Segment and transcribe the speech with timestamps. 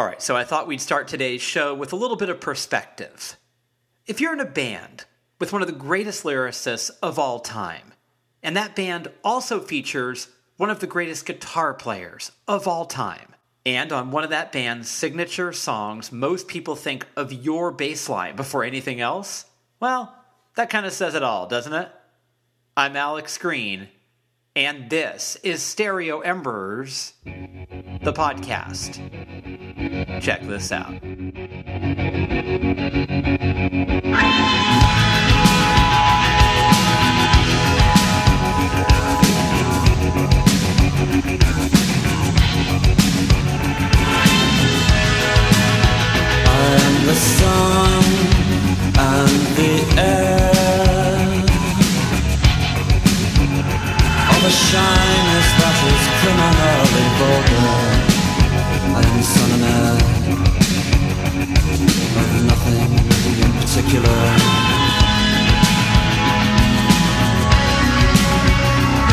[0.00, 3.36] All right, so I thought we'd start today's show with a little bit of perspective.
[4.06, 5.04] If you're in a band
[5.38, 7.92] with one of the greatest lyricists of all time,
[8.42, 13.34] and that band also features one of the greatest guitar players of all time,
[13.66, 18.36] and on one of that band's signature songs, most people think of your bass line
[18.36, 19.44] before anything else,
[19.80, 20.16] well,
[20.56, 21.90] that kind of says it all, doesn't it?
[22.74, 23.88] I'm Alex Green,
[24.56, 28.98] and this is Stereo Embers, the podcast.
[30.20, 30.92] Check this out.
[46.46, 48.04] I'm the sun
[48.98, 50.59] and the air.
[54.50, 57.70] The shyness that is criminally vulgar.
[58.98, 59.94] Am son and heir
[62.18, 62.90] of nothing
[63.44, 64.20] in particular.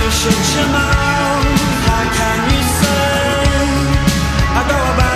[0.02, 1.62] You shut your mouth.
[1.86, 3.06] How can you say
[4.58, 5.07] I go about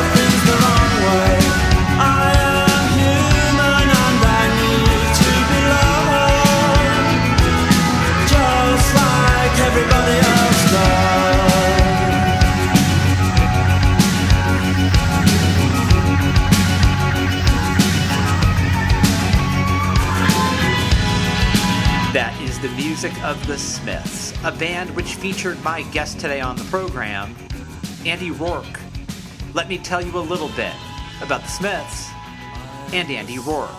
[22.61, 27.35] the music of the Smiths, a band which featured my guest today on the program,
[28.05, 28.79] Andy Rourke.
[29.55, 30.73] Let me tell you a little bit
[31.23, 32.11] about the Smiths
[32.93, 33.71] and Andy Rourke.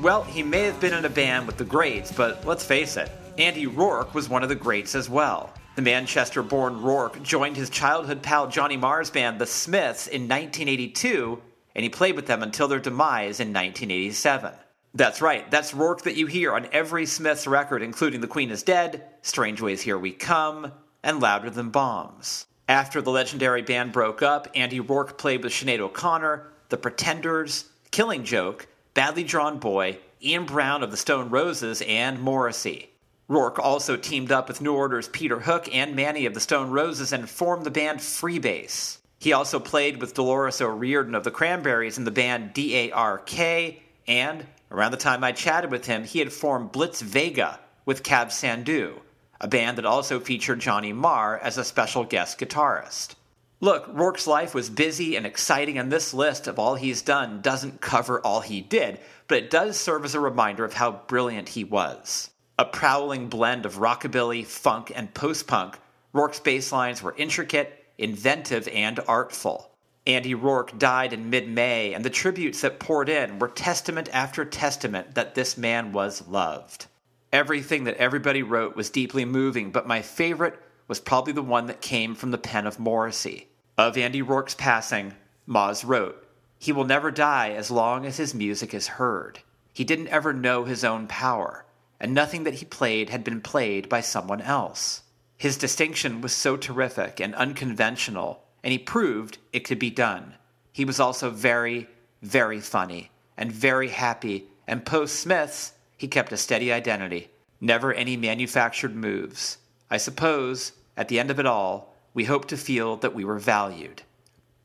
[0.00, 3.10] Well, he may have been in a band with the greats, but let's face it,
[3.36, 5.52] Andy Rourke was one of the greats as well.
[5.76, 11.42] The Manchester born Rourke joined his childhood pal Johnny Marr's band, The Smiths, in 1982,
[11.74, 14.54] and he played with them until their demise in 1987.
[14.94, 18.62] That's right, that's Rourke that you hear on every Smiths record, including The Queen is
[18.62, 20.72] Dead, Strangeways Here We Come,
[21.02, 22.46] and Louder Than Bombs.
[22.68, 28.24] After the legendary band broke up, Andy Rourke played with Sinead O'Connor, The Pretenders, Killing
[28.24, 32.90] Joke, Badly Drawn Boy, Ian Brown of the Stone Roses, and Morrissey.
[33.28, 37.12] Rourke also teamed up with New Order's Peter Hook and Mani of the Stone Roses
[37.12, 38.98] and formed the band Freebass.
[39.20, 43.82] He also played with Dolores O'Riordan of the Cranberries in the band D.A.R.K.
[44.06, 48.26] and around the time I chatted with him, he had formed Blitz Vega with Kav
[48.28, 49.00] Sandhu,
[49.40, 53.14] a band that also featured Johnny Marr as a special guest guitarist.
[53.60, 57.80] Look, Rourke's life was busy and exciting, and this list of all he's done doesn't
[57.80, 61.64] cover all he did, but it does serve as a reminder of how brilliant he
[61.64, 62.30] was.
[62.58, 65.76] A prowling blend of rockabilly, funk, and post punk,
[66.12, 69.67] Rourke's bass lines were intricate, inventive, and artful.
[70.08, 74.42] Andy Rourke died in mid May, and the tributes that poured in were testament after
[74.42, 76.86] testament that this man was loved.
[77.30, 80.58] Everything that everybody wrote was deeply moving, but my favorite
[80.88, 83.48] was probably the one that came from the pen of Morrissey.
[83.76, 85.12] Of Andy Rourke's passing,
[85.46, 86.26] Moz wrote,
[86.58, 89.40] He will never die as long as his music is heard.
[89.74, 91.66] He didn't ever know his own power,
[92.00, 95.02] and nothing that he played had been played by someone else.
[95.36, 100.34] His distinction was so terrific and unconventional, and he proved it could be done.
[100.72, 101.88] He was also very,
[102.22, 107.30] very funny and very happy, and post Smiths, he kept a steady identity.
[107.60, 109.58] Never any manufactured moves.
[109.90, 113.38] I suppose, at the end of it all, we hope to feel that we were
[113.38, 114.02] valued.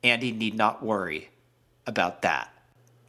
[0.02, 1.30] Andy need not worry
[1.86, 2.52] about that.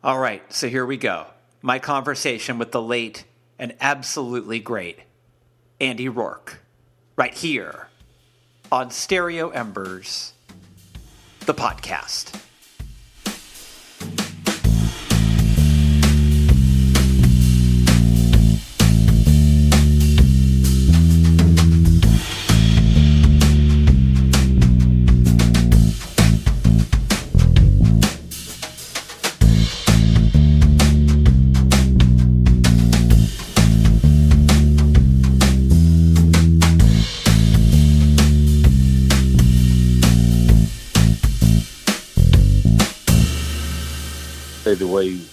[0.03, 1.25] All right, so here we go.
[1.61, 3.25] My conversation with the late
[3.57, 4.99] and absolutely great
[5.81, 6.59] Andy Rourke,
[7.15, 7.87] right here
[8.71, 10.33] on Stereo Embers,
[11.45, 12.41] the podcast.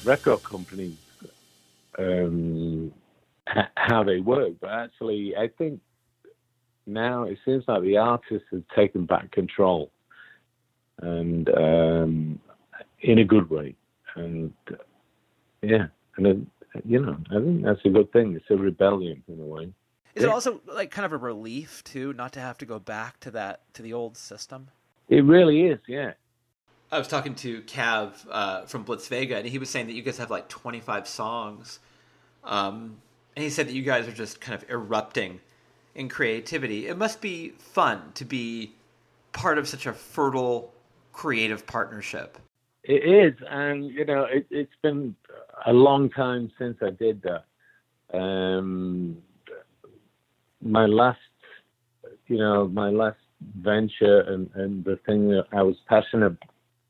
[0.05, 0.97] Record companies
[1.99, 2.93] um,
[3.49, 5.81] h- how they work, but actually, I think
[6.87, 9.91] now it seems like the artists have taken back control,
[11.01, 12.41] and um,
[13.01, 13.75] in a good way,
[14.17, 14.53] and
[15.63, 16.47] yeah, and then,
[16.85, 18.35] you know, I think that's a good thing.
[18.35, 19.73] It's a rebellion in a way.
[20.15, 23.19] Is it also like kind of a relief too, not to have to go back
[23.21, 24.69] to that to the old system?
[25.09, 26.13] It really is, yeah.
[26.93, 30.03] I was talking to Kav uh, from Blitz Vega, and he was saying that you
[30.03, 31.79] guys have like 25 songs.
[32.45, 32.99] Um,
[33.35, 35.41] and he said that you guys are just kind of erupting
[35.95, 36.89] in creativity.
[36.89, 38.75] It must be fun to be
[39.33, 40.75] part of such a fertile
[41.15, 42.37] creative partnership.
[42.85, 45.17] It is, and you know, it, has been
[45.65, 47.45] a long time since I did that.
[48.15, 49.17] Um,
[50.61, 51.21] my last,
[52.27, 53.19] you know, my last
[53.61, 56.37] venture and, and the thing that I was passionate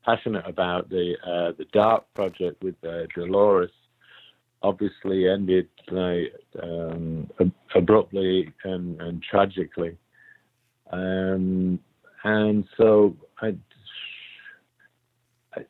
[0.05, 3.71] passionate about the uh, the Dark project with uh, Dolores
[4.63, 7.29] obviously ended um,
[7.75, 9.97] abruptly and, and tragically.
[10.91, 11.79] Um,
[12.23, 13.55] and so I,
[15.55, 15.65] I,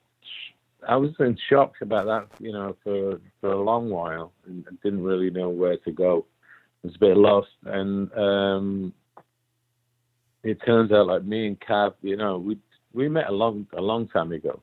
[0.87, 5.03] I was in shock about that, you know, for for a long while, and didn't
[5.03, 6.25] really know where to go.
[6.83, 8.93] I was a bit lost, and um,
[10.43, 12.57] it turns out like me and Kav, you know, we
[12.93, 14.59] we met a long a long time ago,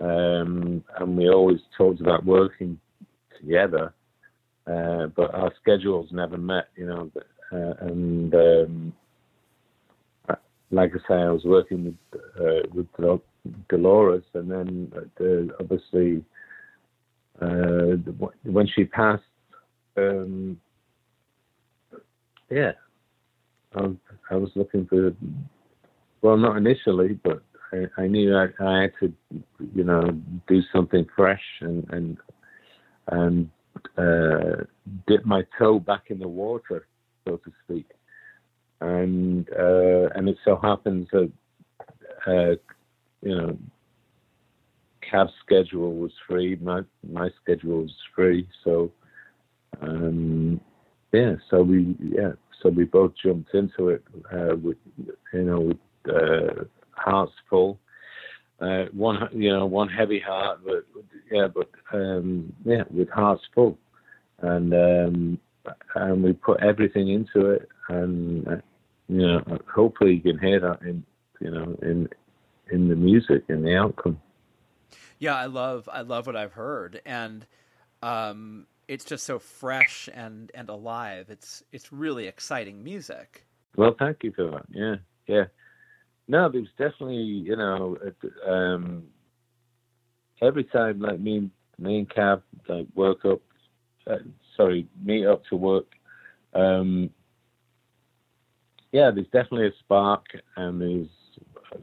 [0.00, 2.78] um, and we always talked about working
[3.40, 3.92] together,
[4.66, 7.10] uh, but our schedules never met, you know.
[7.52, 8.92] Uh, and um,
[10.70, 13.20] like I say, I was working with uh, with
[13.68, 16.24] Dolores, and then uh, obviously
[17.40, 17.96] uh,
[18.44, 19.22] when she passed,
[19.96, 20.58] um,
[22.50, 22.72] yeah,
[23.74, 23.90] I,
[24.30, 25.12] I, was looking for.
[26.22, 27.42] Well, not initially, but
[27.72, 29.12] I, I knew I, I, had to,
[29.74, 30.02] you know,
[30.46, 32.16] do something fresh and and
[33.08, 33.50] and
[33.98, 34.64] uh,
[35.08, 36.86] dip my toe back in the water,
[37.26, 37.86] so to speak.
[38.80, 41.32] And uh, and it so happens that
[42.26, 42.54] uh,
[43.22, 43.58] you know
[45.08, 48.92] Kav's schedule was free, my my schedule was free, so
[49.80, 50.60] um,
[51.12, 52.32] yeah, so we yeah,
[52.62, 54.76] so we both jumped into it uh, with
[55.32, 55.78] you know with
[56.08, 57.78] uh, hearts full
[58.62, 60.84] uh, one you know one heavy heart, but
[61.30, 63.76] yeah, but um, yeah, with hearts full,
[64.38, 65.38] and um,
[65.96, 68.56] and we put everything into it, and uh,
[69.08, 71.04] you know, hopefully you can hear that in
[71.40, 72.08] you know in
[72.70, 74.20] in the music and the outcome.
[75.18, 77.44] Yeah, I love I love what I've heard, and
[78.00, 81.30] um, it's just so fresh and and alive.
[81.30, 83.44] It's it's really exciting music.
[83.76, 84.66] Well, thank you for that.
[84.70, 84.96] Yeah,
[85.26, 85.44] yeah.
[86.28, 87.96] No, there was definitely, you know,
[88.46, 89.04] um,
[90.40, 93.40] every time like me, me and Kav like woke up,
[94.06, 94.16] uh,
[94.56, 95.86] sorry, meet up to work.
[96.54, 97.10] Um,
[98.92, 100.26] yeah, there's definitely a spark,
[100.56, 101.08] and there's,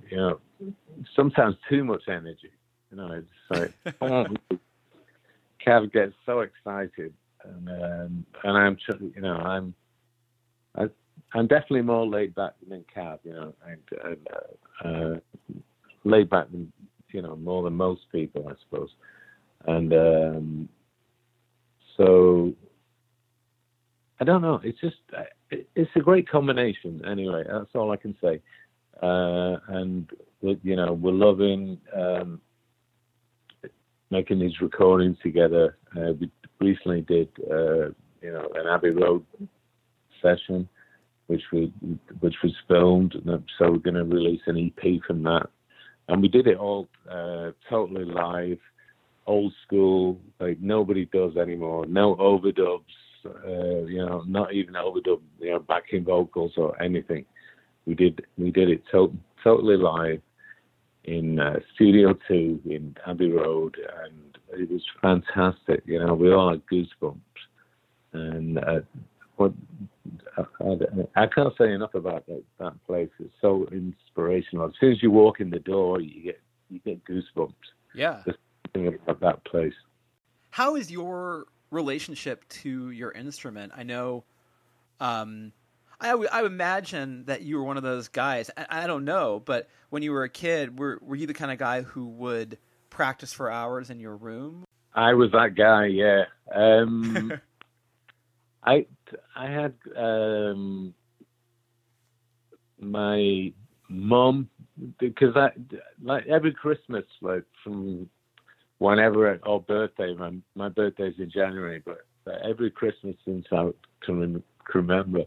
[0.09, 0.39] you know,
[1.15, 2.51] sometimes too much energy.
[2.91, 4.00] You know, it's like
[5.65, 7.13] Kav gets so excited,
[7.44, 8.77] and um, and I'm,
[9.15, 9.74] you know, I'm,
[10.75, 10.89] I,
[11.33, 15.19] I'm definitely more laid back than Kav, you know, and, and uh, uh,
[16.03, 16.71] laid back than
[17.11, 18.89] you know more than most people, I suppose.
[19.67, 20.69] And um,
[21.97, 22.53] so
[24.19, 24.59] I don't know.
[24.63, 25.23] It's just uh,
[25.75, 27.01] it's a great combination.
[27.05, 28.41] Anyway, that's all I can say.
[29.01, 30.09] Uh, and
[30.41, 32.41] you know, we're loving um,
[34.09, 35.77] making these recordings together.
[35.95, 37.89] Uh, we recently did, uh,
[38.21, 39.23] you know, an Abbey Road
[40.21, 40.67] session
[41.29, 41.71] which we
[42.21, 43.13] which was filmed.
[43.57, 45.47] So we're going to release an EP from that,
[46.07, 48.57] and we did it all uh, totally live,
[49.27, 51.86] old school, like nobody does anymore.
[51.86, 52.81] No overdubs,
[53.27, 57.25] uh, you know, not even overdub, you know, backing vocals or anything.
[57.86, 60.21] We did we did it to- totally live
[61.03, 65.83] in uh, Studio Two in Abbey Road, and it was fantastic.
[65.86, 67.19] You know, we all had goosebumps,
[68.13, 68.79] and uh,
[69.36, 69.53] what
[70.62, 73.10] I, I, can't say enough about that, that place.
[73.19, 74.67] It's so inspirational.
[74.67, 77.53] As soon as you walk in the door, you get you get goosebumps.
[77.93, 78.38] Yeah, just
[78.74, 79.74] thinking about that place.
[80.51, 83.74] How is your relationship to your instrument?
[83.75, 84.24] I know.
[85.00, 85.53] Um,
[86.01, 88.50] I, I imagine that you were one of those guys.
[88.55, 91.51] I, I don't know, but when you were a kid, were were you the kind
[91.51, 92.58] of guy who would
[92.89, 94.63] practice for hours in your room?
[94.93, 95.88] I was that guy.
[95.88, 96.24] Yeah.
[96.53, 97.34] Um,
[98.63, 98.86] I
[99.36, 100.94] I had um,
[102.80, 103.51] my
[103.89, 104.50] mom
[105.00, 105.50] because I
[106.04, 108.10] like every Christmas, like from
[108.80, 110.13] whenever or birthday.
[110.13, 112.06] My my birthday's in January, but
[112.44, 113.70] every Christmas since I
[114.04, 115.24] can remember,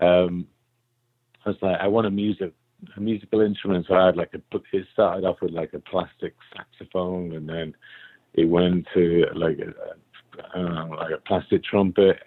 [0.00, 0.46] um,
[1.44, 2.52] I was like, I want a music
[2.96, 3.86] a musical instrument.
[3.88, 7.74] So I had like a it started off with like a plastic saxophone, and then
[8.34, 9.58] it went to like
[10.62, 12.18] know, like a plastic trumpet,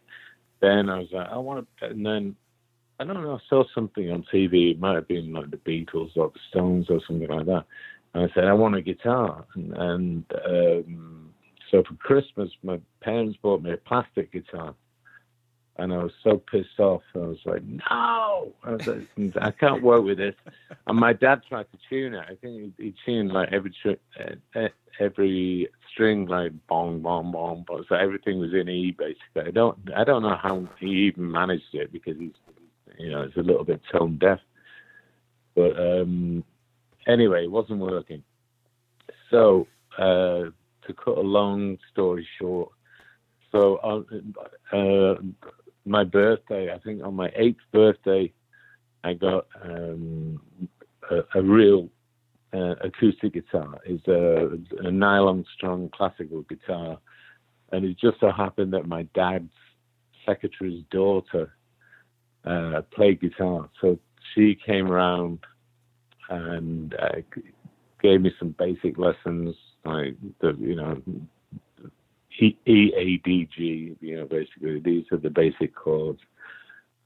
[0.61, 2.35] then I was like, I want to, and then
[2.99, 4.71] I don't know, I saw something on TV.
[4.71, 7.65] It might have been like the Beatles or the Stones or something like that.
[8.13, 9.45] And I said, I want a guitar.
[9.55, 11.33] And, and um,
[11.71, 14.73] so for Christmas, my parents bought me a plastic guitar.
[15.77, 17.01] And I was so pissed off.
[17.15, 19.07] I was like, no, I, was like,
[19.41, 20.35] I can't work with this.
[20.87, 22.23] And my dad tried to tune it.
[22.23, 23.73] I think he, he tuned like every
[24.55, 24.67] uh,
[24.99, 29.47] every string like bong bong bong, but so everything was in E basically.
[29.47, 32.31] I don't I don't know how he even managed it because he's
[32.97, 34.39] you know it's a little bit tone deaf.
[35.55, 36.43] But um,
[37.07, 38.23] anyway, it wasn't working.
[39.29, 39.67] So
[39.97, 40.51] uh,
[40.87, 42.69] to cut a long story short,
[43.51, 45.15] so uh, uh,
[45.85, 48.33] my birthday, I think on my eighth birthday,
[49.03, 50.41] I got um,
[51.11, 51.89] a, a, real
[52.53, 53.75] uh, acoustic guitar.
[53.85, 56.97] It's a, a, nylon strung classical guitar,
[57.71, 59.51] and it just so happened that my dad's
[60.25, 61.55] secretary's daughter
[62.45, 63.99] uh, played guitar, so
[64.33, 65.39] she came around
[66.29, 67.21] and uh,
[68.01, 70.99] gave me some basic lessons, like the you know
[72.41, 73.95] E A D G.
[73.99, 76.21] You know, basically these are the basic chords,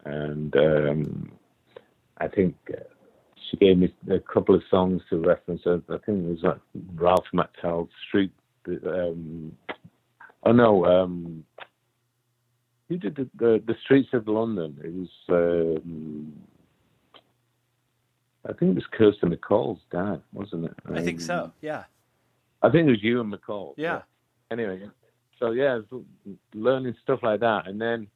[0.05, 1.31] and um,
[2.17, 2.81] I think uh,
[3.49, 5.61] she gave me a couple of songs to reference.
[5.65, 6.59] I think it was like
[6.95, 8.31] Ralph McTell's Street.
[8.67, 9.53] Um,
[10.43, 11.43] oh no, um,
[12.87, 14.77] who did the, the, the Streets of London?
[14.83, 15.79] It was.
[15.81, 16.33] Um,
[18.45, 20.73] I think it was Kirsty MacColl's dad, wasn't it?
[20.91, 21.45] I think so.
[21.45, 21.83] Um, yeah.
[22.61, 23.73] I think it was Ewan MacColl.
[23.77, 24.01] Yeah.
[24.49, 24.89] Anyway,
[25.39, 25.79] so yeah,
[26.53, 28.07] learning stuff like that, and then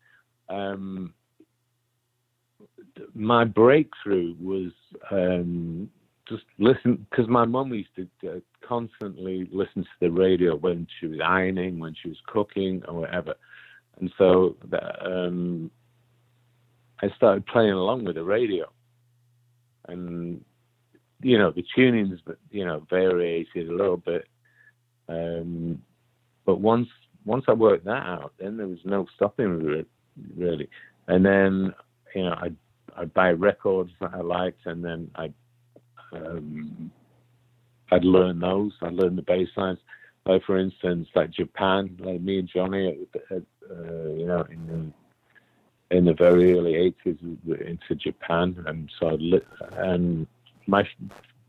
[0.49, 1.13] um,
[3.13, 4.71] my breakthrough was
[5.09, 5.89] um,
[6.27, 11.07] just listen because my mum used to uh, constantly listen to the radio when she
[11.07, 13.35] was ironing, when she was cooking, or whatever,
[13.99, 15.71] and so that, um,
[17.01, 18.69] I started playing along with the radio,
[19.87, 20.43] and
[21.21, 22.19] you know the tunings,
[22.51, 24.27] you know, variated a little bit.
[25.07, 25.81] Um,
[26.45, 26.87] but once
[27.25, 29.85] once I worked that out, then there was no stopping
[30.35, 30.69] really.
[31.07, 31.73] And then
[32.15, 32.51] you know I
[32.95, 35.31] I'd buy records that I liked, and then I
[36.13, 36.91] um,
[37.91, 38.71] I'd learn those.
[38.81, 39.79] I learned the bass lines.
[40.25, 44.93] Like for instance, like Japan, like me and Johnny, at, at, uh, you know, in
[45.89, 50.27] the in the very early '80s, into Japan, and so I lit, and
[50.65, 50.87] my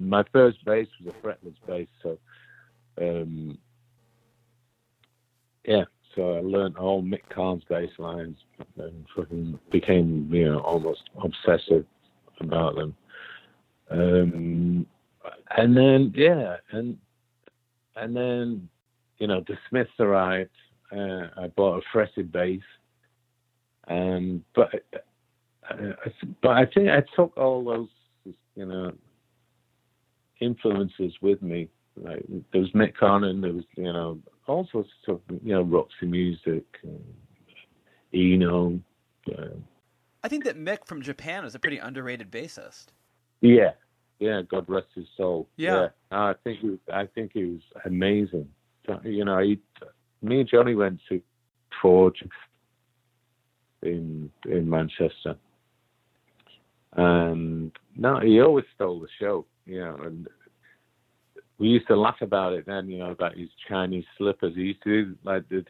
[0.01, 2.19] my first bass was a fretless bass, so
[3.01, 3.59] um,
[5.65, 8.37] yeah, so I learned all Mick Karn's bass lines
[8.77, 11.85] and fucking became, you know, almost obsessive
[12.41, 12.97] about them.
[13.91, 14.87] Um,
[15.57, 16.99] and then, yeah, and
[17.97, 18.69] and then,
[19.19, 20.51] you know, the Smiths arrived.
[20.93, 22.63] Uh, I bought a fretted bass,
[23.89, 24.71] and but
[25.71, 25.93] uh,
[26.43, 28.93] but I think I took all those, you know,
[30.41, 31.69] influences with me.
[31.97, 35.63] Like there was Mick and there was, you know, all sorts of stuff, you know,
[35.63, 36.65] Roxy Music,
[38.13, 38.81] Eno.
[39.29, 39.47] Uh,
[40.23, 42.87] I think that Mick from Japan is a pretty underrated bassist.
[43.41, 43.73] Yeah,
[44.19, 44.43] yeah.
[44.43, 45.49] God rest his soul.
[45.57, 46.19] Yeah, yeah.
[46.19, 48.49] I think he, I think he was amazing.
[49.05, 49.61] You know, he,
[50.21, 51.23] me and Johnny went to
[51.81, 52.25] Forge
[53.83, 55.37] in in Manchester,
[56.95, 59.47] and no, he always stole the show.
[59.65, 60.29] You know, and
[61.59, 64.55] we used to laugh about it then, you know, about his Chinese slippers.
[64.55, 65.65] He used to do like the,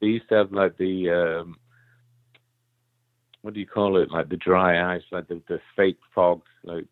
[0.00, 1.10] they used to have like the
[1.42, 1.56] um,
[3.42, 4.10] what do you call it?
[4.10, 6.86] Like the dry ice, like the, the fake fog, like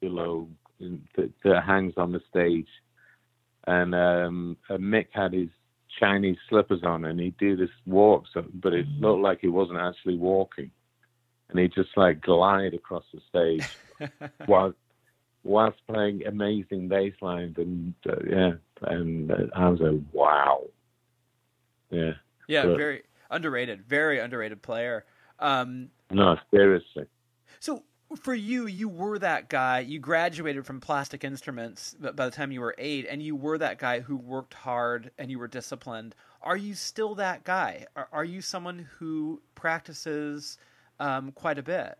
[0.00, 0.48] below
[0.80, 2.68] that, that hangs on the stage.
[3.66, 5.50] And um, Mick had his
[5.98, 9.78] Chinese slippers on, and he'd do this walk, so, but it looked like he wasn't
[9.78, 10.70] actually walking,
[11.48, 14.10] and he'd just like glide across the stage
[14.46, 14.72] while
[15.44, 20.62] whilst playing amazing bass lines and uh, yeah, and uh, I was like, wow,
[21.90, 22.12] yeah,
[22.48, 25.04] yeah, but, very underrated, very underrated player.
[25.38, 27.06] Um, no, seriously.
[27.60, 27.82] So
[28.16, 29.80] for you, you were that guy.
[29.80, 33.78] You graduated from plastic instruments by the time you were eight, and you were that
[33.78, 36.14] guy who worked hard and you were disciplined.
[36.42, 37.86] Are you still that guy?
[37.94, 40.58] Are, are you someone who practices
[40.98, 41.98] um, quite a bit?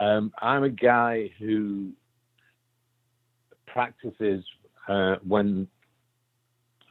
[0.00, 1.92] Um, I'm a guy who
[3.72, 4.44] practices
[4.88, 5.68] uh, when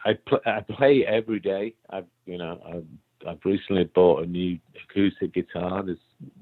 [0.05, 1.73] I, pl- I play every day.
[1.89, 4.57] I've you know I've, I've recently bought a new
[4.89, 5.83] acoustic guitar.
[5.83, 5.97] This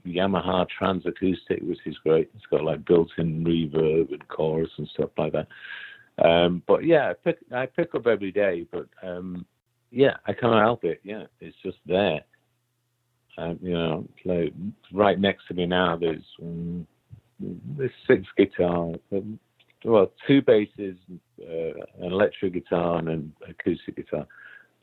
[0.06, 2.30] Yamaha TransAcoustic, which is great.
[2.36, 5.48] It's got like built-in reverb and chorus and stuff like that.
[6.24, 8.65] Um, but yeah, I pick I pick up every day.
[8.72, 9.46] But um,
[9.92, 11.00] yeah, I can't help it.
[11.04, 12.22] Yeah, it's just there.
[13.38, 14.54] Um, you know, like
[14.94, 16.88] right next to me now, there's um,
[17.39, 18.98] there's six guitars,
[19.86, 20.98] well, two basses,
[21.39, 24.25] uh, an electric guitar, and an acoustic guitar.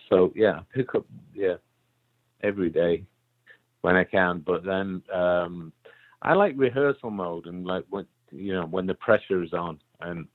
[0.09, 1.05] So yeah, I pick up
[1.35, 1.57] yeah
[2.43, 3.05] every day
[3.81, 4.43] when I can.
[4.47, 5.73] But then um,
[6.23, 10.27] I like rehearsal mode and like when you know when the pressure is on, and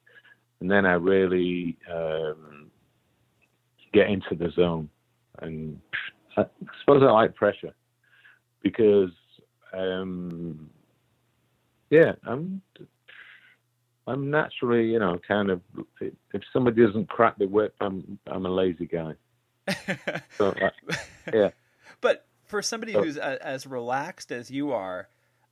[0.60, 2.70] and then I really um,
[3.94, 4.90] get into the zone.
[5.40, 5.80] And
[6.36, 6.46] I
[6.82, 7.74] suppose I like pressure
[8.64, 9.12] because
[9.74, 10.70] um,
[11.90, 12.62] yeah, I'm
[14.08, 15.62] I'm naturally, you know, kind of.
[16.00, 19.14] If somebody doesn't crack the whip, I'm I'm a lazy guy.
[20.38, 20.70] so, uh,
[21.34, 21.50] yeah.
[22.00, 25.10] But for somebody so, who's a, as relaxed as you are,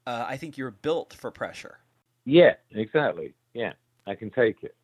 [0.08, 1.80] uh, I think you're built for pressure.
[2.24, 3.34] Yeah, exactly.
[3.54, 3.74] Yeah,
[4.08, 4.76] I can take it.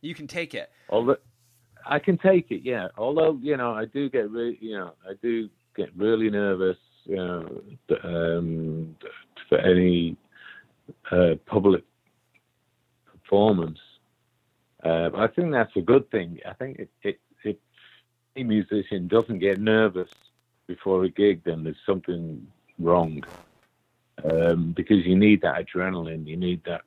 [0.00, 0.70] You can take it.
[0.88, 1.16] Although
[1.86, 2.88] I can take it, yeah.
[2.96, 7.16] Although you know, I do get really, you know, I do get really nervous, you
[7.16, 7.62] know,
[8.04, 8.96] um,
[9.48, 10.16] for any
[11.10, 11.82] uh, public
[13.34, 13.80] performance.
[14.84, 16.38] Uh, I think that's a good thing.
[16.48, 17.56] I think it, it, if
[18.36, 20.10] a musician doesn't get nervous
[20.68, 22.46] before a gig, then there's something
[22.78, 23.24] wrong.
[24.30, 26.82] Um, because you need that adrenaline, you need that.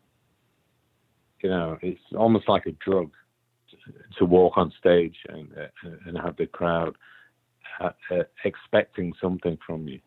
[1.41, 3.11] You know, it's almost like a drug
[3.69, 6.95] to, to walk on stage and uh, and have the crowd
[7.79, 9.99] uh, uh expecting something from you.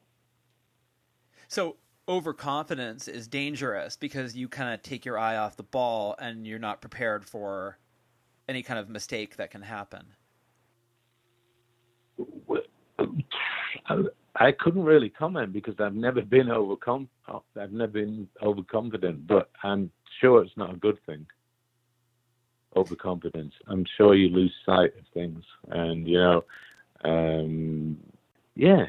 [1.46, 1.76] So
[2.08, 6.58] overconfidence is dangerous because you kind of take your eye off the ball and you're
[6.58, 7.78] not prepared for
[8.48, 10.06] any kind of mistake that can happen.
[14.36, 17.08] I couldn't really comment because I've never been overcome.
[17.56, 19.90] I've never been overconfident, but I'm
[20.20, 21.26] sure it's not a good thing.
[22.76, 23.52] Overconfidence.
[23.66, 26.44] I'm sure you lose sight of things, and you know,
[27.04, 27.98] um,
[28.54, 28.86] yeah,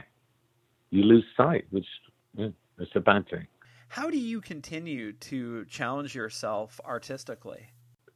[0.91, 1.87] you lose sight, which
[2.35, 2.49] yeah,
[2.81, 3.47] it's a bad thing.
[3.89, 7.67] How do you continue to challenge yourself artistically?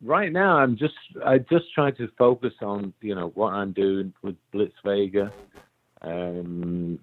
[0.01, 0.93] Right now, I'm just
[1.25, 5.31] I just try to focus on you know what I'm doing with Blitz Vega,
[6.01, 6.99] um,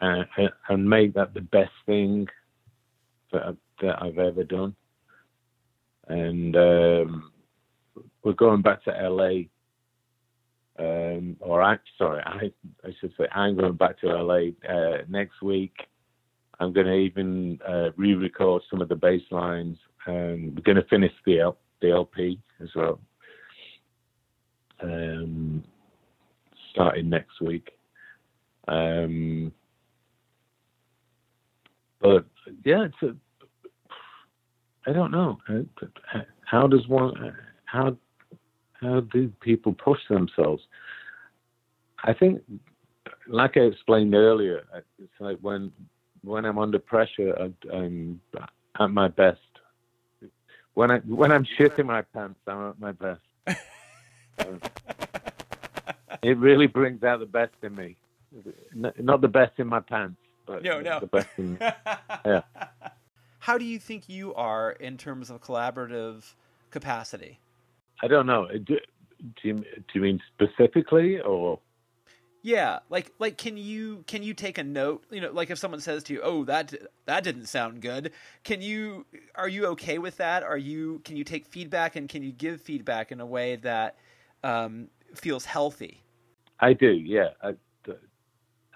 [0.00, 0.26] and,
[0.68, 2.26] and make that the best thing
[3.32, 4.74] that that I've ever done.
[6.08, 7.32] And um,
[8.22, 9.46] we're going back to LA
[10.78, 12.52] um, or I, sorry, I,
[12.84, 15.72] I should say I'm going back to LA uh, next week
[16.58, 20.88] I'm going to even uh, re-record some of the bass lines, and we're going to
[20.88, 22.98] finish the, L- the LP as well.
[24.82, 25.64] Um,
[26.72, 27.70] starting next week.
[28.68, 29.52] Um,
[32.00, 32.26] but
[32.64, 33.16] yeah, it's a,
[34.88, 35.38] I don't know.
[36.44, 37.34] How does one?
[37.64, 37.96] How
[38.80, 40.62] how do people push themselves?
[42.04, 42.42] I think,
[43.26, 44.64] like I explained earlier,
[44.98, 45.72] it's like when
[46.26, 48.20] when I'm under pressure, I, am
[48.78, 49.40] at my best.
[50.74, 53.22] When I when I'm shitting my pants, I'm at my best.
[56.22, 57.96] it really brings out the best in me.
[58.74, 61.00] Not the best in my pants, but no, no.
[61.00, 61.56] the best in
[62.26, 62.42] yeah.
[63.38, 66.34] How do you think you are in terms of collaborative
[66.70, 67.38] capacity?
[68.02, 68.48] I don't know.
[68.48, 68.78] Do,
[69.40, 71.60] do, you, do you mean specifically or?
[72.46, 75.02] Yeah, like like can you can you take a note?
[75.10, 76.72] You know, like if someone says to you, "Oh, that
[77.06, 78.12] that didn't sound good."
[78.44, 79.04] Can you
[79.34, 80.44] are you okay with that?
[80.44, 83.96] Are you can you take feedback and can you give feedback in a way that
[84.44, 86.04] um, feels healthy?
[86.60, 86.92] I do.
[86.92, 87.54] Yeah, I,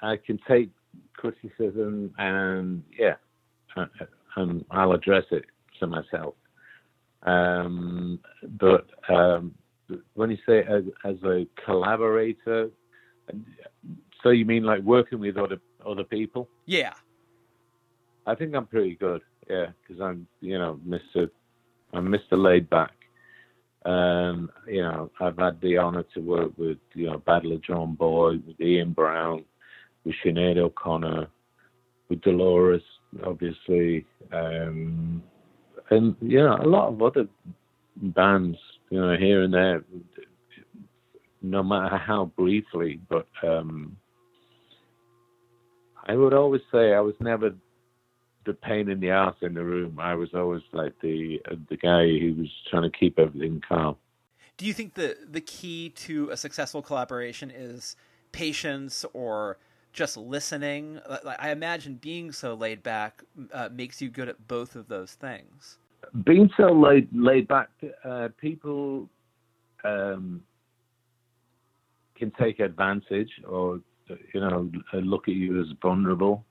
[0.03, 0.71] I can take
[1.13, 3.15] criticism and yeah,
[4.35, 5.45] and I'll address it
[5.79, 6.35] to myself.
[7.23, 8.19] Um,
[8.59, 9.55] but um,
[10.15, 12.71] when you say as, as a collaborator,
[14.23, 16.49] so you mean like working with other other people?
[16.67, 16.93] Yeah.
[18.27, 19.23] I think I'm pretty good.
[19.49, 21.31] Yeah, because I'm you know Mr.
[21.93, 22.33] I'm Mr.
[22.33, 22.93] Laid Back.
[23.85, 28.37] Um, you know, I've had the honor to work with you know Badly Drawn Boy,
[28.47, 29.45] with Ian Brown,
[30.05, 31.29] with Sinead O'Connor,
[32.09, 32.83] with Dolores,
[33.25, 35.23] obviously, um,
[35.91, 37.27] and you know a lot of other
[37.97, 38.59] bands,
[38.91, 39.83] you know, here and there
[41.43, 43.01] no matter how briefly.
[43.09, 43.97] But um,
[46.07, 47.55] I would always say I was never
[48.47, 49.99] the pain in the ass in the room.
[50.01, 53.97] I was always like the uh, the guy who was trying to keep everything calm.
[54.57, 57.97] Do you think the the key to a successful collaboration is
[58.33, 59.59] patience or
[59.93, 61.01] just listening?
[61.39, 63.23] I imagine being so laid back
[63.53, 65.79] uh, makes you good at both of those things.
[66.25, 67.69] Being so laid laid back,
[68.05, 69.09] uh, people
[69.85, 70.43] um,
[72.21, 73.81] can take advantage or
[74.35, 76.45] you know look at you as vulnerable,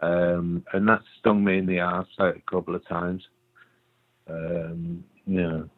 [0.00, 3.22] um, and that stung me in the ass like a couple of times.
[4.28, 5.68] Um, you know,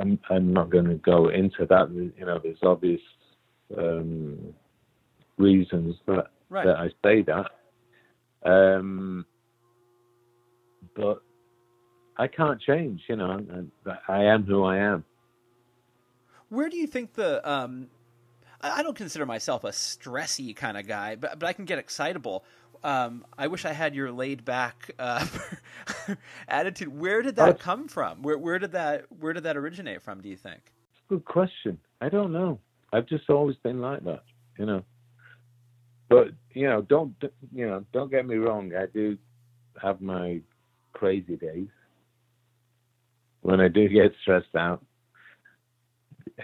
[0.00, 1.90] I'm I'm not going to go into that.
[1.90, 3.00] You know, there's obvious
[3.76, 4.54] um,
[5.38, 6.66] reasons that Right.
[6.66, 7.50] that I say that.
[8.48, 9.26] Um,
[10.94, 11.22] but
[12.16, 13.02] I can't change.
[13.08, 13.70] You know, and
[14.08, 15.04] I am who I am.
[16.48, 17.88] Where do you think the um
[18.70, 22.44] I don't consider myself a stressy kind of guy, but but I can get excitable.
[22.84, 25.26] Um, I wish I had your laid back uh,
[26.48, 26.88] attitude.
[26.88, 28.22] Where did that come from?
[28.22, 30.20] Where where did that where did that originate from?
[30.20, 30.60] Do you think?
[31.08, 31.78] Good question.
[32.00, 32.58] I don't know.
[32.92, 34.22] I've just always been like that,
[34.58, 34.82] you know.
[36.08, 37.14] But you know, don't
[37.54, 37.84] you know?
[37.92, 38.72] Don't get me wrong.
[38.74, 39.18] I do
[39.82, 40.40] have my
[40.92, 41.68] crazy days
[43.42, 44.84] when I do get stressed out.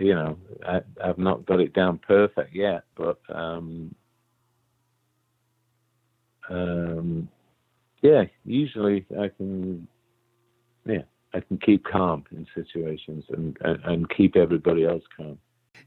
[0.00, 3.94] You know, I, I've not got it down perfect yet, but um,
[6.48, 7.28] um,
[8.00, 9.87] yeah, usually I can,
[10.87, 11.02] yeah,
[11.35, 15.38] I can keep calm in situations and, and, and keep everybody else calm.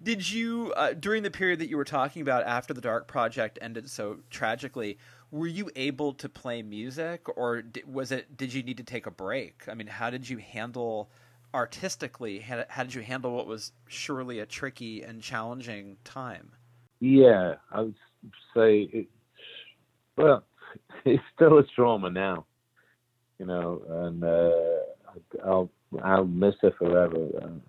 [0.01, 3.57] Did you uh, during the period that you were talking about after the Dark Project
[3.61, 4.97] ended so tragically?
[5.31, 8.37] Were you able to play music, or was it?
[8.37, 9.63] Did you need to take a break?
[9.67, 11.09] I mean, how did you handle
[11.55, 12.39] artistically?
[12.39, 16.51] How, how did you handle what was surely a tricky and challenging time?
[16.99, 17.95] Yeah, I would
[18.55, 19.07] say it.
[20.17, 20.43] Well,
[21.05, 22.45] it's still a trauma now,
[23.39, 25.69] you know, and uh, I'll
[26.03, 27.29] I'll miss her forever.
[27.41, 27.61] And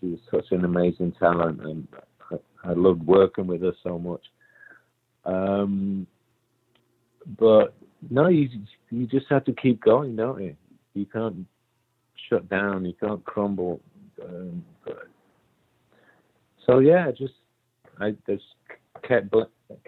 [0.00, 1.86] she was such an amazing talent, and
[2.30, 4.22] I, I loved working with her so much.
[5.24, 6.06] Um,
[7.38, 7.74] but
[8.10, 8.48] no, you
[8.90, 10.56] you just have to keep going, don't you?
[10.94, 11.46] You can't
[12.32, 12.84] shut down.
[12.84, 13.80] You can't crumble.
[14.22, 14.64] Um,
[16.66, 17.34] so yeah, just
[18.00, 18.44] I just
[19.06, 19.34] kept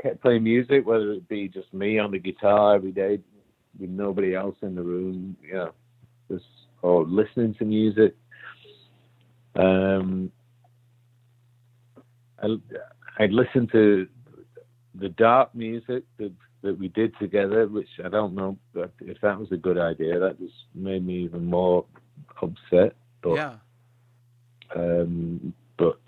[0.03, 3.21] kept playing music, whether it be just me on the guitar every day
[3.79, 5.73] with nobody else in the room, know,
[6.31, 6.45] just
[6.83, 8.15] or listening to music.
[9.57, 10.31] Um,
[12.43, 12.49] I
[13.19, 14.09] I listened to
[14.97, 19.53] the dark music that that we did together, which I don't know if that was
[19.53, 20.19] a good idea.
[20.19, 21.85] That just made me even more
[22.43, 22.95] upset.
[23.23, 23.55] But yeah.
[24.77, 25.99] um, but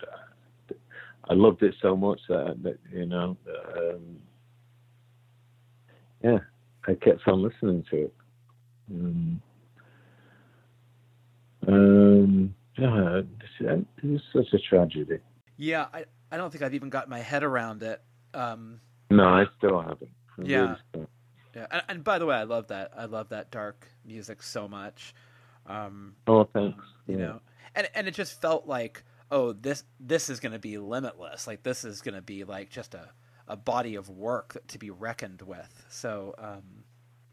[1.29, 3.35] I loved it so much that, that you know,
[3.77, 4.19] um,
[6.23, 6.39] yeah,
[6.87, 8.13] I kept on listening to it.
[8.89, 9.41] Um,
[11.67, 13.21] um, yeah,
[13.59, 15.19] it was such a tragedy.
[15.57, 18.01] Yeah, I, I don't think I've even got my head around it.
[18.33, 20.09] Um, No, I still haven't.
[20.39, 20.61] I Yeah.
[20.61, 21.09] really still-
[21.55, 22.91] yeah, and, and by the way, I love that.
[22.95, 25.15] I love that dark music so much.
[25.67, 26.83] Um, Oh, thanks.
[27.07, 27.41] you know,
[27.75, 31.47] and and it just felt like, oh, this this is going to be limitless.
[31.47, 33.09] Like this is going to be like just a
[33.47, 35.85] a body of work to be reckoned with.
[35.89, 36.83] So, um,